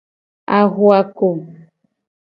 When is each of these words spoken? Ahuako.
Ahuako. 0.57 1.29